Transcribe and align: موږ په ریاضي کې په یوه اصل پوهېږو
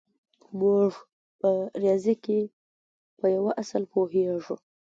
موږ 0.59 0.91
په 1.39 1.49
ریاضي 1.81 2.15
کې 2.25 2.39
په 3.19 3.25
یوه 3.35 3.51
اصل 3.61 3.83
پوهېږو 3.93 4.55